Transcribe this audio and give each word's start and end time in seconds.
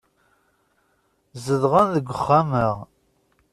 Zedɣen 1.43 1.87
deg 1.95 2.07
uxxam-a. 2.15 2.67